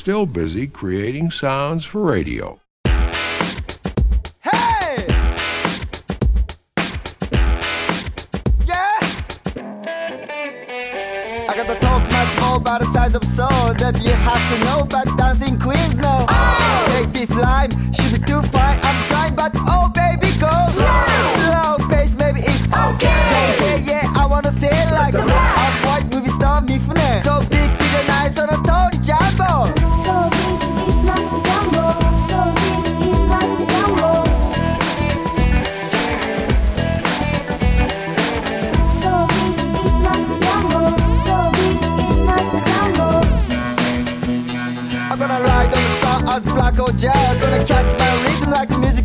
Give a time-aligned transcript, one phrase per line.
[0.00, 2.58] still busy creating sounds for radio.
[12.78, 14.86] the size of soul that you have to know
[15.18, 15.98] dancing queens.
[16.02, 16.84] Oh!
[16.86, 17.70] Take this lime,
[48.78, 48.99] music.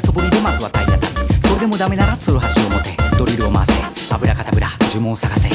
[0.00, 2.96] たりでまずは体当たりそれでもダメならツルハシを持て。
[3.16, 3.72] ドリルを回せ。
[4.12, 4.68] 油かたぶら。
[4.90, 5.53] 呪文を探せ。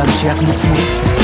[0.00, 1.19] I'm Scherz nutzen.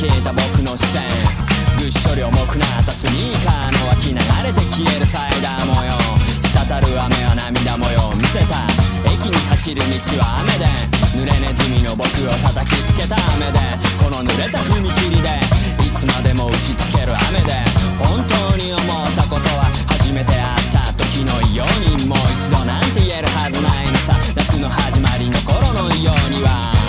[0.00, 1.04] 消えた僕の視線
[1.76, 5.92] ぐっしょり重くなったスニーカーの脇流れて消えるサイダー模様
[6.40, 6.56] 滴
[6.88, 8.64] る雨は涙模様を見せた
[9.04, 10.64] 駅に走る道は雨で
[11.12, 13.60] 濡れネズミの僕を叩きつけた雨で
[14.00, 15.28] この濡れた踏切で
[15.84, 17.52] いつまでも打ちつける雨で
[18.00, 26.79] 本当に思ったことは初めて会った時のようにもう一度なんて言えるはずないのさ夏の始まりの頃のようには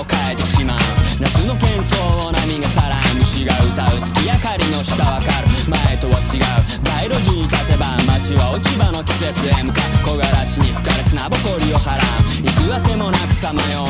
[0.00, 0.80] を変えてしまう。
[1.20, 4.00] 夏の喧騒を波がさらに虫が歌う。
[4.00, 6.46] 月明かりの下わかる前とは違う。
[6.82, 9.92] 街路樹に立てば街は落ち葉の季節へ向かう。
[10.04, 12.22] 木枯らしに吹かれ砂ぼこりを払う。
[12.42, 13.86] 行くあてもなくさまよ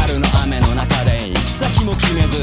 [0.00, 2.42] 春の雨の中で行き先も決めず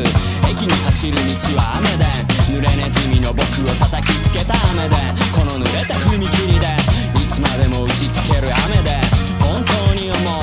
[0.50, 1.22] 駅に走る道
[1.58, 2.06] は雨で
[2.52, 4.96] 濡れネズミの僕を叩きつけた雨で
[5.36, 6.66] この濡れた踏切で
[7.20, 8.96] いつまでも打ちつける雨で
[9.40, 10.41] 本当に思う。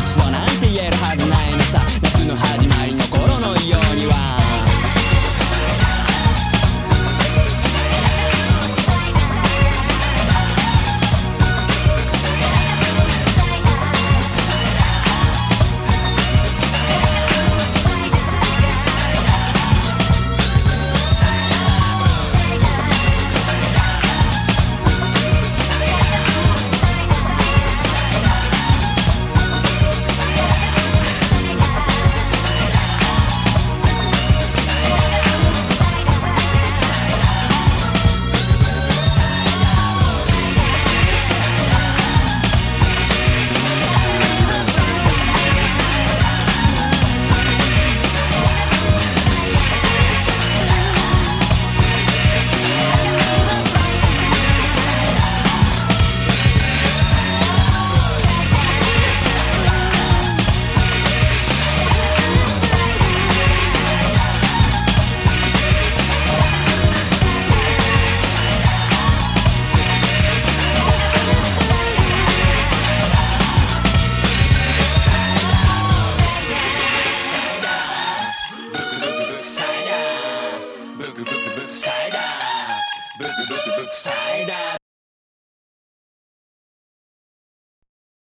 [0.00, 0.69] 一度なんて